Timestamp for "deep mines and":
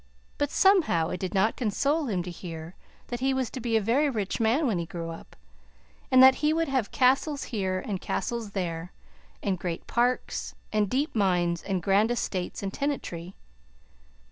10.89-11.83